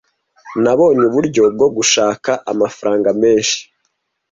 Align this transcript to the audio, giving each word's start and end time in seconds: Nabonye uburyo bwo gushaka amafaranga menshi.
Nabonye 0.63 1.03
uburyo 1.09 1.43
bwo 1.55 1.67
gushaka 1.75 2.31
amafaranga 2.51 3.09
menshi. 3.21 3.59